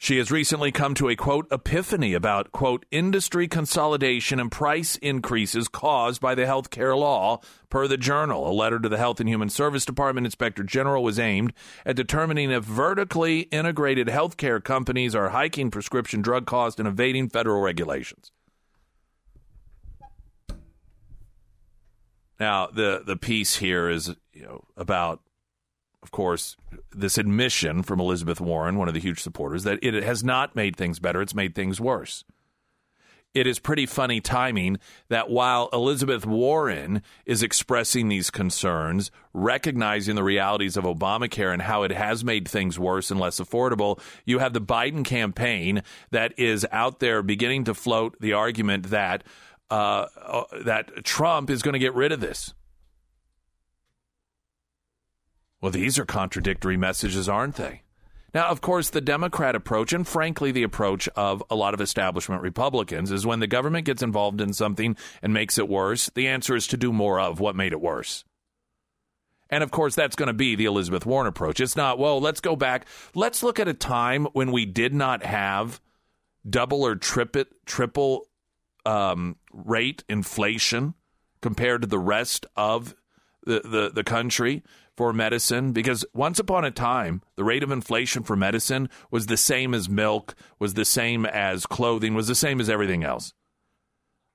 [0.04, 5.70] She has recently come to a quote epiphany about quote industry consolidation and price increases
[5.70, 7.40] caused by the healthcare law
[7.70, 8.46] per the journal.
[8.46, 11.54] A letter to the Health and Human Service Department Inspector General was aimed
[11.86, 17.62] at determining if vertically integrated healthcare companies are hiking prescription drug costs and evading federal
[17.62, 18.34] regulations.
[22.42, 25.22] Now, the the piece here is you know about
[26.04, 26.58] of course,
[26.92, 30.76] this admission from Elizabeth Warren, one of the huge supporters, that it has not made
[30.76, 32.26] things better, it's made things worse.
[33.34, 34.78] It is pretty funny timing
[35.10, 41.82] that while Elizabeth Warren is expressing these concerns, recognizing the realities of Obamacare and how
[41.82, 46.68] it has made things worse and less affordable, you have the Biden campaign that is
[46.72, 49.24] out there beginning to float the argument that
[49.72, 52.54] uh, uh, that Trump is going to get rid of this
[55.64, 57.84] well, these are contradictory messages, aren't they?
[58.34, 62.42] Now, of course, the Democrat approach, and frankly, the approach of a lot of establishment
[62.42, 66.54] Republicans, is when the government gets involved in something and makes it worse, the answer
[66.54, 68.26] is to do more of what made it worse.
[69.50, 71.62] And of course, that's going to be the Elizabeth Warren approach.
[71.62, 72.86] It's not, well, let's go back.
[73.16, 75.80] Let's look at a time when we did not have
[76.50, 78.28] double or triple, triple
[78.86, 80.94] um, rate inflation
[81.40, 82.96] compared to the rest of
[83.46, 84.62] the, the, the country
[84.96, 89.38] for medicine because once upon a time, the rate of inflation for medicine was the
[89.38, 93.34] same as milk, was the same as clothing, was the same as everything else.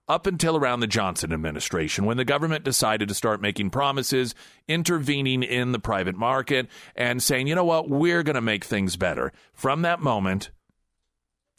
[0.09, 4.35] Up until around the Johnson administration, when the government decided to start making promises,
[4.67, 6.67] intervening in the private market,
[6.97, 9.33] and saying, you know what, we're going to make things better.
[9.53, 10.51] From that moment,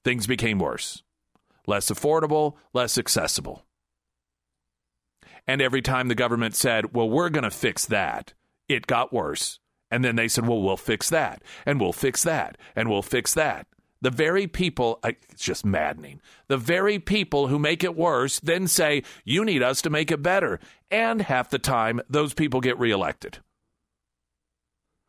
[0.03, 1.03] things became worse
[1.67, 3.63] less affordable, less accessible.
[5.45, 8.33] And every time the government said, well, we're going to fix that,
[8.69, 9.60] it got worse.
[9.91, 13.34] And then they said, well, we'll fix that, and we'll fix that, and we'll fix
[13.34, 13.65] that.
[14.01, 16.21] The very people, it's just maddening.
[16.47, 20.21] The very people who make it worse then say, you need us to make it
[20.21, 20.60] better.
[20.89, 23.39] And half the time, those people get reelected.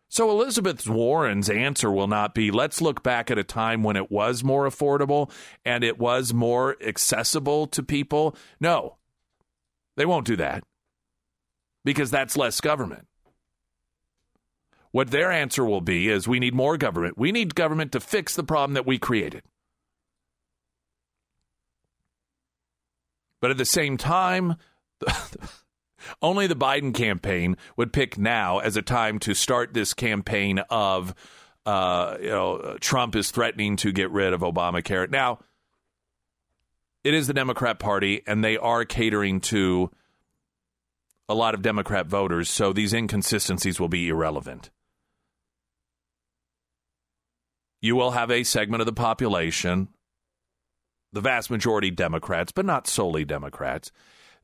[0.09, 4.11] So Elizabeth Warren's answer will not be let's look back at a time when it
[4.11, 5.31] was more affordable
[5.65, 8.35] and it was more accessible to people.
[8.59, 8.97] No,
[9.97, 10.65] they won't do that
[11.85, 13.07] because that's less government.
[14.93, 17.17] What their answer will be is we need more government.
[17.17, 19.43] We need government to fix the problem that we created.
[23.41, 24.57] But at the same time,
[26.23, 31.15] only the Biden campaign would pick now as a time to start this campaign of,
[31.65, 35.09] uh, you know, Trump is threatening to get rid of Obamacare.
[35.09, 35.39] Now,
[37.03, 39.91] it is the Democrat Party, and they are catering to
[41.29, 44.71] a lot of Democrat voters, so these inconsistencies will be irrelevant.
[47.81, 49.89] You will have a segment of the population
[51.13, 53.91] the vast majority Democrats, but not solely Democrats,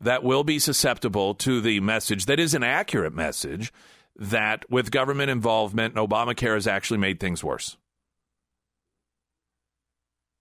[0.01, 3.73] that will be susceptible to the message that is an accurate message
[4.17, 7.77] that with government involvement, Obamacare has actually made things worse.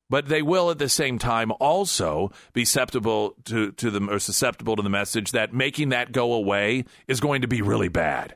[0.10, 4.76] But they will at the same time also be susceptible to, to the or susceptible
[4.76, 8.36] to the message that making that go away is going to be really bad.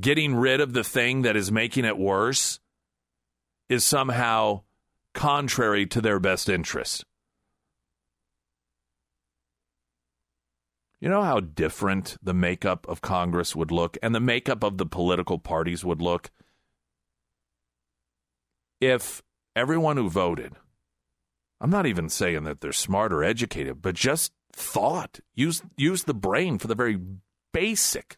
[0.00, 2.60] Getting rid of the thing that is making it worse
[3.68, 4.62] is somehow
[5.14, 7.04] contrary to their best interest.
[11.00, 14.86] You know how different the makeup of Congress would look and the makeup of the
[14.86, 16.30] political parties would look
[18.80, 19.22] if
[19.54, 20.54] everyone who voted,
[21.60, 26.14] I'm not even saying that they're smart or educated, but just thought, use, use the
[26.14, 26.98] brain for the very
[27.52, 28.16] basic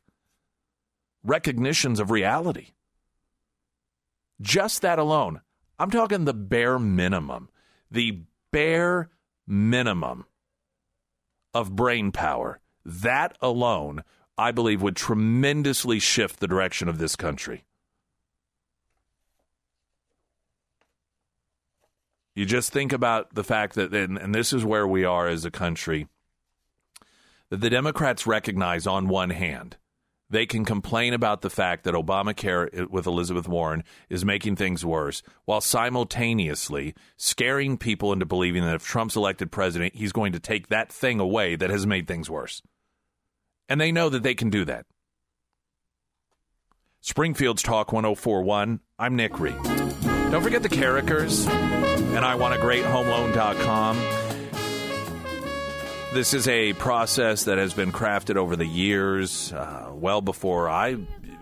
[1.23, 2.71] recognitions of reality.
[4.41, 5.41] Just that alone,
[5.79, 7.49] I'm talking the bare minimum,
[7.91, 8.21] the
[8.53, 9.11] bare
[9.47, 10.27] minimum
[11.55, 12.61] of brain power.
[12.85, 14.05] That alone,
[14.37, 17.65] I believe, would tremendously shift the direction of this country.
[22.35, 25.45] You just think about the fact that, and, and this is where we are as
[25.45, 26.07] a country,
[27.51, 29.77] that the Democrats recognize on one hand
[30.31, 35.23] they can complain about the fact that Obamacare with Elizabeth Warren is making things worse
[35.45, 40.69] while simultaneously scaring people into believing that if Trump's elected president, he's going to take
[40.69, 42.63] that thing away that has made things worse.
[43.69, 44.87] And they know that they can do that.
[47.01, 48.81] Springfield's Talk 1041.
[48.99, 49.55] I'm Nick Reed.
[50.31, 53.97] Don't forget the characters, and I want a great homeloan.com.
[56.13, 60.97] This is a process that has been crafted over the years, uh, well before I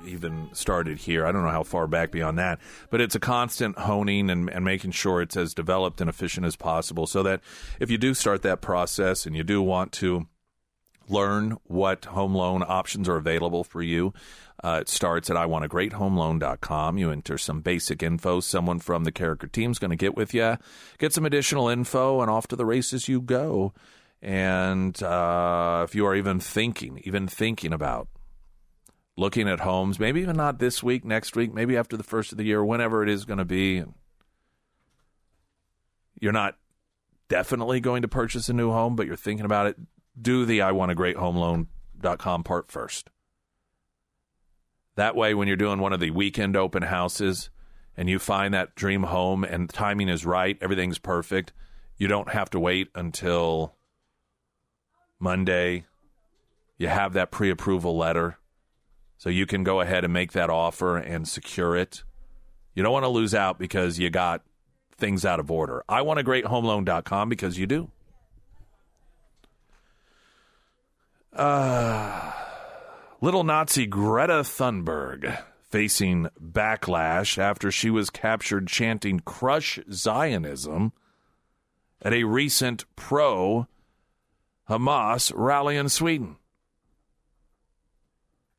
[0.06, 1.26] even started here.
[1.26, 4.64] I don't know how far back beyond that, but it's a constant honing and, and,
[4.64, 7.40] making sure it's as developed and efficient as possible so that
[7.80, 10.26] if you do start that process and you do want to
[11.08, 14.12] learn what home loan options are available for you,
[14.64, 16.98] uh, it starts at iwantagreathomeloan.com.
[16.98, 18.40] You enter some basic info.
[18.40, 20.56] Someone from the character team is going to get with you,
[20.98, 23.72] get some additional info, and off to the races you go.
[24.22, 28.08] And uh, if you are even thinking, even thinking about
[29.16, 32.38] looking at homes, maybe even not this week, next week, maybe after the first of
[32.38, 33.84] the year, whenever it is going to be,
[36.20, 36.56] you're not
[37.28, 39.76] definitely going to purchase a new home, but you're thinking about it,
[40.20, 43.10] do the I want a great home loan.com part first.
[44.96, 47.50] That way, when you're doing one of the weekend open houses
[47.96, 51.52] and you find that dream home and timing is right, everything's perfect,
[51.98, 53.74] you don't have to wait until
[55.18, 55.84] Monday,
[56.78, 58.38] you have that pre approval letter.
[59.18, 62.02] So you can go ahead and make that offer and secure it.
[62.74, 64.42] You don't want to lose out because you got
[64.98, 65.82] things out of order.
[65.88, 67.90] I want a great homeloan.com because you do.
[71.32, 72.32] Uh,
[73.20, 80.92] little Nazi Greta Thunberg facing backlash after she was captured chanting crush Zionism
[82.00, 83.66] at a recent pro
[84.68, 86.36] Hamas rally in Sweden.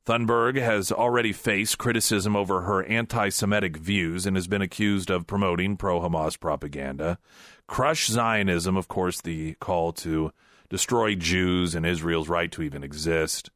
[0.08, 5.28] Thunberg has already faced criticism over her anti Semitic views and has been accused of
[5.28, 7.20] promoting pro Hamas propaganda.
[7.67, 10.32] Crush Zionism, of course, the call to
[10.70, 13.51] destroy Jews and Israel's right to even exist.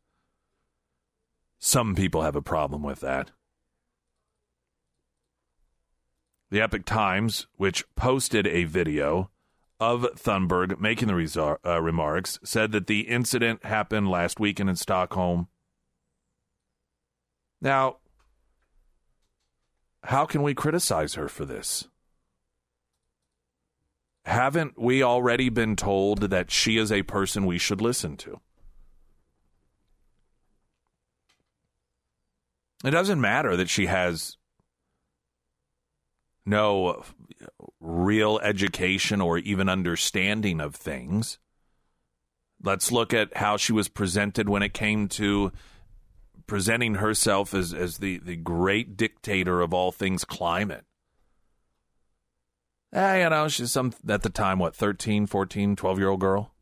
[1.58, 3.32] Some people have a problem with that.
[6.50, 9.30] The Epoch Times, which posted a video
[9.80, 15.48] of Thunberg making the uh, remarks said that the incident happened last weekend in Stockholm.
[17.62, 17.98] Now,
[20.04, 21.88] how can we criticize her for this?
[24.26, 28.40] Haven't we already been told that she is a person we should listen to?
[32.84, 34.38] It doesn't matter that she has
[36.46, 37.04] no
[37.80, 41.38] real education or even understanding of things.
[42.64, 45.52] Let's look at how she was presented when it came to
[46.52, 50.84] presenting herself as, as the, the great dictator of all things climate.
[52.92, 56.54] Eh, you know, she's some, at the time, what, 13, 14, 12 year old girl?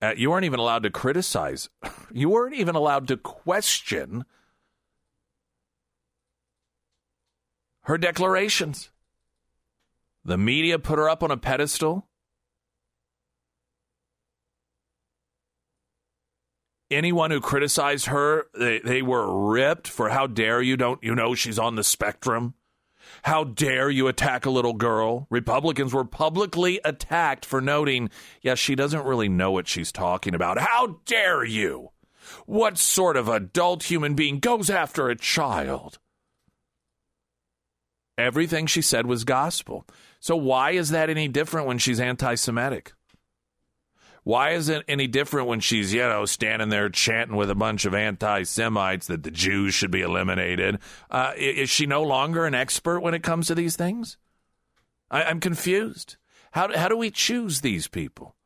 [0.00, 1.68] Uh, you weren't even allowed to criticize.
[2.12, 4.24] You weren't even allowed to question
[7.82, 8.90] her declarations.
[10.24, 12.08] The media put her up on a pedestal.
[16.90, 21.34] Anyone who criticized her, they, they were ripped for how dare you don't you know
[21.34, 22.54] she's on the spectrum?
[23.22, 25.26] How dare you attack a little girl?
[25.30, 28.10] Republicans were publicly attacked for noting,
[28.42, 30.58] yes, she doesn't really know what she's talking about.
[30.58, 31.90] How dare you?
[32.46, 35.98] What sort of adult human being goes after a child?
[38.18, 39.86] Everything she said was gospel.
[40.18, 42.92] So why is that any different when she's anti Semitic?
[44.30, 47.84] Why is it any different when she's, you know, standing there chanting with a bunch
[47.84, 50.78] of anti Semites that the Jews should be eliminated?
[51.10, 54.18] Uh, is she no longer an expert when it comes to these things?
[55.10, 56.16] I, I'm confused.
[56.52, 58.36] How, how do we choose these people?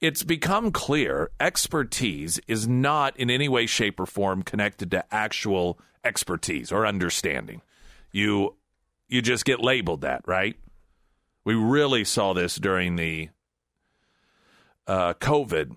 [0.00, 5.78] It's become clear expertise is not in any way, shape, or form connected to actual
[6.02, 7.60] expertise or understanding.
[8.10, 8.56] You
[9.06, 10.56] you just get labeled that, right?
[11.44, 13.28] We really saw this during the
[14.90, 15.76] uh, COVID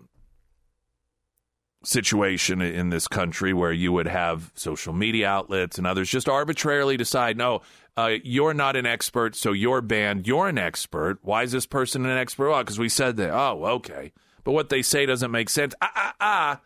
[1.84, 6.98] situation in this country where you would have social media outlets and others just arbitrarily
[6.98, 7.62] decide, no,
[7.96, 10.26] uh, you're not an expert, so you're banned.
[10.26, 11.20] You're an expert.
[11.22, 12.50] Why is this person an expert?
[12.50, 13.30] Well, because we said that.
[13.30, 14.14] Oh, okay.
[14.44, 15.76] But what they say doesn't make sense.
[15.80, 16.62] Ah, ah, ah.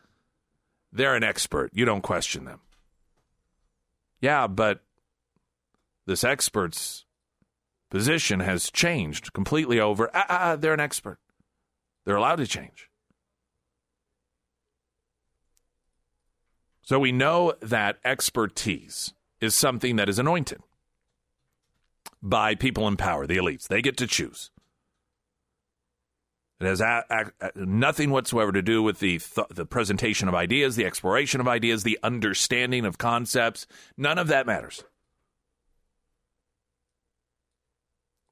[0.93, 1.71] They're an expert.
[1.73, 2.61] You don't question them.
[4.21, 4.85] Yeah, but
[6.05, 7.03] this expert's
[7.89, 10.09] position has changed completely over.
[10.13, 11.19] Ah, ah, ah they're an expert.
[12.07, 12.89] They're allowed to change.
[16.81, 20.61] So we know that expertise is something that is anointed
[22.23, 23.67] by people in power, the elites.
[23.67, 24.51] They get to choose.
[26.61, 30.77] It has a, a, nothing whatsoever to do with the th- the presentation of ideas,
[30.77, 33.67] the exploration of ideas, the understanding of concepts.
[33.97, 34.81] None of that matters.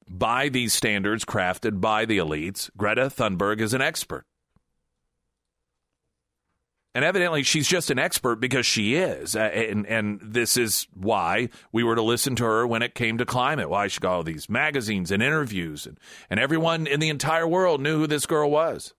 [0.09, 4.25] By these standards crafted by the elites, Greta Thunberg is an expert.
[6.93, 9.35] And evidently, she's just an expert because she is.
[9.35, 13.25] And, and this is why we were to listen to her when it came to
[13.25, 15.85] climate, why she got all these magazines and interviews.
[15.85, 15.99] And,
[16.29, 18.93] and everyone in the entire world knew who this girl was.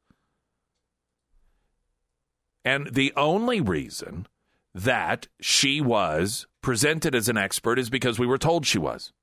[2.67, 4.27] And the only reason
[4.75, 9.15] that she was presented as an expert is because we were told she was.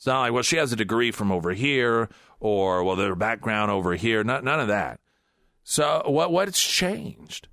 [0.00, 2.08] It's not like, well, she has a degree from over here,
[2.40, 4.24] or well, their background over here.
[4.24, 4.98] Not, none of that.
[5.62, 7.48] So what what's changed?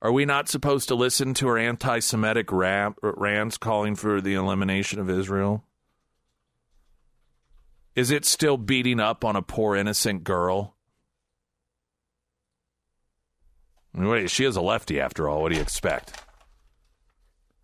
[0.00, 5.10] Are we not supposed to listen to her anti-Semitic rants calling for the elimination of
[5.10, 5.62] Israel?
[7.94, 10.74] Is it still beating up on a poor innocent girl?
[13.92, 15.42] Wait, she is a lefty after all.
[15.42, 16.24] What do you expect?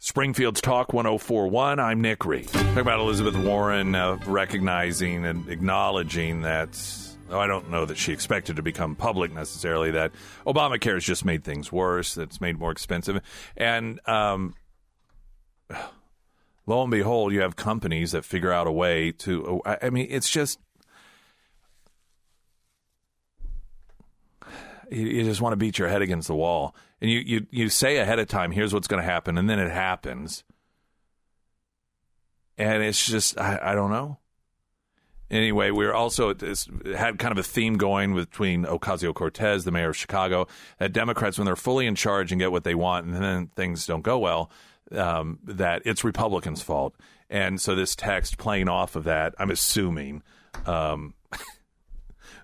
[0.06, 1.80] Springfield's Talk 1041.
[1.80, 2.46] I'm Nick Reed.
[2.46, 6.78] Talk about Elizabeth Warren uh, recognizing and acknowledging that,
[7.28, 10.12] oh, I don't know that she expected to become public necessarily, that
[10.46, 13.20] Obamacare has just made things worse, that's made more expensive.
[13.56, 14.54] And um,
[16.66, 20.30] lo and behold, you have companies that figure out a way to, I mean, it's
[20.30, 20.60] just.
[24.88, 27.98] You just want to beat your head against the wall and you, you, you say
[27.98, 30.44] ahead of time, here's what's going to happen, and then it happens.
[32.58, 34.18] And it's just, I, I don't know.
[35.28, 36.28] Anyway, we are also
[36.94, 40.46] had kind of a theme going between Ocasio Cortez, the mayor of Chicago,
[40.78, 43.86] that Democrats, when they're fully in charge and get what they want, and then things
[43.86, 44.50] don't go well,
[44.92, 46.94] um, that it's Republicans' fault.
[47.28, 50.22] And so this text playing off of that, I'm assuming,
[50.64, 51.14] um,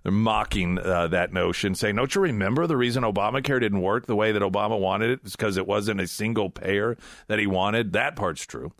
[0.02, 4.16] they're mocking uh, that notion, saying, "Don't you remember the reason Obamacare didn't work the
[4.16, 5.20] way that Obama wanted it?
[5.24, 6.96] Is because it wasn't a single payer
[7.28, 8.72] that he wanted." That part's true.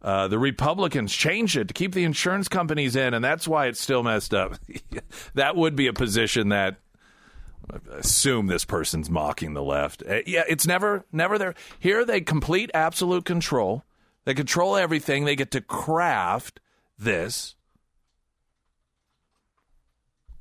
[0.00, 3.80] Uh, the Republicans changed it to keep the insurance companies in, and that's why it's
[3.80, 4.54] still messed up.
[5.34, 6.76] that would be a position that
[7.70, 10.02] I assume this person's mocking the left.
[10.08, 11.54] Uh, yeah, it's never, never there.
[11.80, 13.84] Here they complete absolute control.
[14.24, 15.24] They control everything.
[15.24, 16.60] They get to craft
[16.98, 17.56] this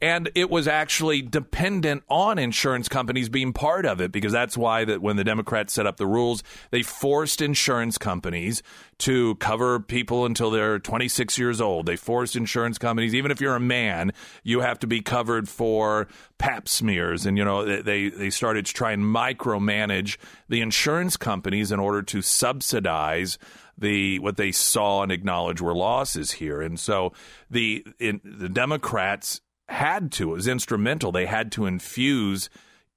[0.01, 4.85] and it was actually dependent on insurance companies being part of it because that's why
[4.85, 8.61] that when the Democrats set up the rules, they forced insurance companies
[8.99, 11.87] to cover people until they're 26 years old.
[11.87, 16.07] They forced insurance companies, even if you're a man, you have to be covered for
[16.37, 20.17] pap smears, and you know they they started to try and micromanage
[20.47, 23.37] the insurance companies in order to subsidize
[23.77, 26.61] the what they saw and acknowledge were losses here.
[26.61, 27.13] And so
[27.49, 31.11] the in, the Democrats had to, it was instrumental.
[31.11, 32.49] They had to infuse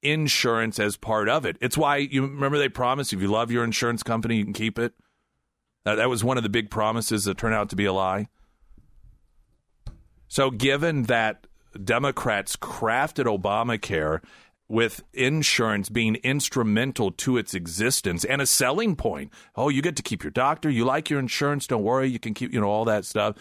[0.03, 1.57] insurance as part of it.
[1.61, 4.79] It's why you remember they promised if you love your insurance company, you can keep
[4.79, 4.93] it.
[5.85, 8.29] That, that was one of the big promises that turned out to be a lie.
[10.29, 11.47] So, given that
[11.83, 14.23] Democrats crafted Obamacare
[14.69, 19.33] with insurance being instrumental to its existence and a selling point.
[19.57, 20.71] Oh, you get to keep your doctor.
[20.71, 21.67] You like your insurance.
[21.67, 22.09] Don't worry.
[22.09, 23.35] You can keep, you know, all that stuff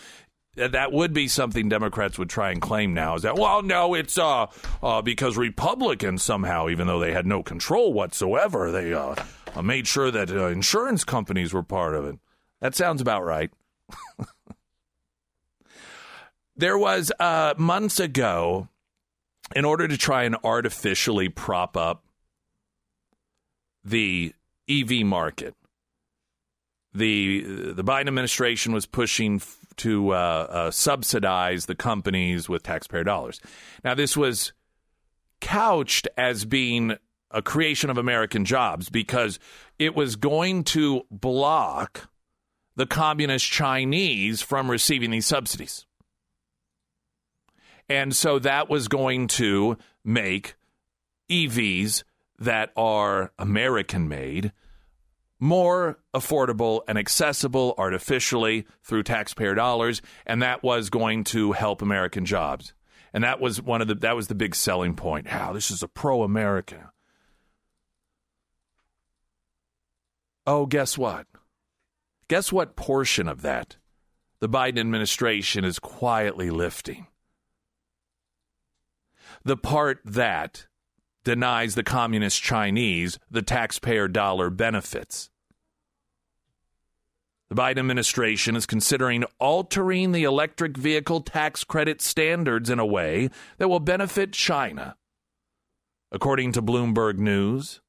[0.55, 4.17] that would be something Democrats would try and claim now is that well no it's
[4.17, 4.47] uh,
[4.83, 9.15] uh, because Republicans somehow even though they had no control whatsoever they uh,
[9.55, 12.17] uh made sure that uh, insurance companies were part of it.
[12.61, 13.51] That sounds about right.
[16.55, 18.67] there was uh, months ago
[19.55, 22.03] in order to try and artificially prop up
[23.83, 24.33] the
[24.69, 25.55] EV market.
[26.93, 29.41] The the Biden administration was pushing
[29.79, 33.39] to uh, uh, subsidize the companies with taxpayer dollars.
[33.83, 34.53] Now, this was
[35.41, 36.95] couched as being
[37.31, 39.39] a creation of American jobs because
[39.77, 42.09] it was going to block
[42.75, 45.85] the communist Chinese from receiving these subsidies.
[47.87, 50.55] And so that was going to make
[51.29, 52.03] EVs
[52.37, 54.51] that are American made
[55.39, 62.25] more affordable and accessible artificially through taxpayer dollars, and that was going to help American
[62.25, 62.73] jobs.
[63.13, 65.27] And that was one of the that was the big selling point.
[65.27, 66.91] How this is a pro-America.
[70.45, 71.27] Oh, guess what?
[72.27, 73.77] Guess what portion of that
[74.39, 77.07] the Biden administration is quietly lifting?
[79.43, 80.67] The part that
[81.23, 85.29] denies the communist Chinese the taxpayer dollar benefits.
[87.49, 93.29] The Biden administration is considering altering the electric vehicle tax credit standards in a way
[93.57, 94.95] that will benefit China.
[96.11, 97.81] According to Bloomberg News,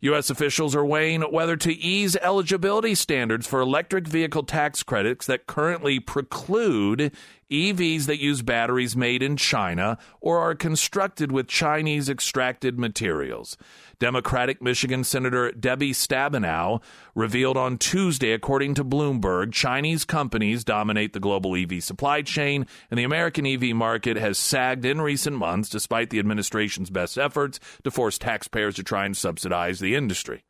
[0.00, 0.28] U.S.
[0.28, 5.98] officials are weighing whether to ease eligibility standards for electric vehicle tax credits that currently
[5.98, 7.12] preclude
[7.50, 13.56] EVs that use batteries made in China or are constructed with Chinese extracted materials.
[13.98, 16.82] Democratic Michigan Senator Debbie Stabenow
[17.14, 22.98] revealed on Tuesday, according to Bloomberg, Chinese companies dominate the global EV supply chain, and
[22.98, 27.90] the American EV market has sagged in recent months despite the administration's best efforts to
[27.90, 30.44] force taxpayers to try and subsidize the industry.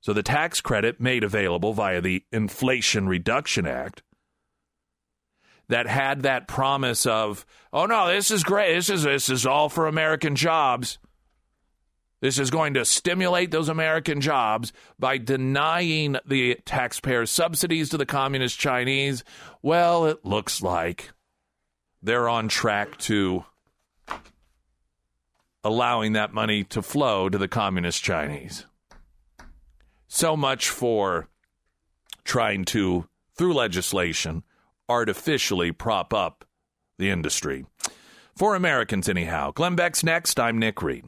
[0.00, 4.02] So the tax credit made available via the Inflation Reduction Act
[5.72, 8.74] that had that promise of, oh no, this is great.
[8.74, 10.98] This is this is all for American jobs.
[12.20, 18.04] This is going to stimulate those American jobs by denying the taxpayer subsidies to the
[18.04, 19.24] communist Chinese.
[19.62, 21.10] Well, it looks like
[22.02, 23.46] they're on track to
[25.64, 28.66] allowing that money to flow to the communist Chinese.
[30.06, 31.28] So much for
[32.24, 34.44] trying to, through legislation,
[34.88, 36.44] artificially prop up
[36.98, 37.66] the industry.
[38.36, 39.52] For Americans, anyhow.
[39.52, 40.40] Glenn Beck's next.
[40.40, 41.06] I'm Nick Reed.